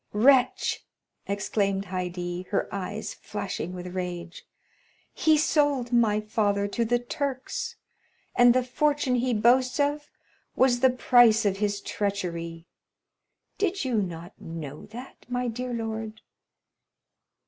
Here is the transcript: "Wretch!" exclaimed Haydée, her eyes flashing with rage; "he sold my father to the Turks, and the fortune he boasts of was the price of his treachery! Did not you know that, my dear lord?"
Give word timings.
"Wretch!" 0.13 0.83
exclaimed 1.27 1.85
Haydée, 1.85 2.47
her 2.47 2.67
eyes 2.73 3.13
flashing 3.13 3.71
with 3.75 3.93
rage; 3.93 4.47
"he 5.13 5.37
sold 5.37 5.93
my 5.93 6.19
father 6.19 6.67
to 6.69 6.83
the 6.83 6.97
Turks, 6.97 7.75
and 8.35 8.55
the 8.55 8.63
fortune 8.63 9.13
he 9.13 9.31
boasts 9.31 9.79
of 9.79 10.09
was 10.55 10.79
the 10.79 10.89
price 10.89 11.45
of 11.45 11.57
his 11.57 11.79
treachery! 11.81 12.65
Did 13.59 13.73
not 13.85 13.85
you 13.85 14.01
know 14.49 14.85
that, 14.87 15.23
my 15.29 15.47
dear 15.47 15.71
lord?" 15.71 16.21